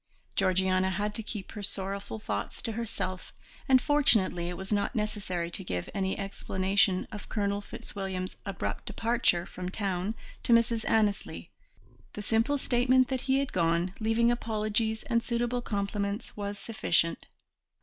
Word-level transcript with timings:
Georgiana 0.35 0.89
had 0.89 1.13
to 1.13 1.21
keep 1.21 1.51
her 1.51 1.61
sorrowful 1.61 2.17
thoughts 2.17 2.59
to 2.63 2.71
herself, 2.71 3.31
and 3.69 3.79
fortunately 3.79 4.49
it 4.49 4.57
was 4.57 4.73
not 4.73 4.95
necessary 4.95 5.51
to 5.51 5.63
give 5.63 5.91
any 5.93 6.17
explanation 6.17 7.07
of 7.11 7.29
Colonel 7.29 7.61
Fitzwilliam's 7.61 8.35
abrupt 8.43 8.87
departure 8.87 9.45
from 9.45 9.69
town 9.69 10.15
to 10.41 10.53
Mrs. 10.53 10.89
Annesley; 10.89 11.51
the 12.13 12.23
simple 12.23 12.57
statement 12.57 13.09
that 13.09 13.21
he 13.21 13.37
had 13.37 13.53
gone, 13.53 13.93
leaving 13.99 14.31
apologies 14.31 15.03
and 15.03 15.23
suitable 15.23 15.61
compliments, 15.61 16.35
was 16.35 16.57
sufficient. 16.57 17.27